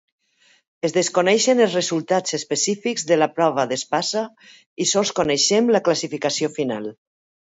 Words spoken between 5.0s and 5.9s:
coneixem la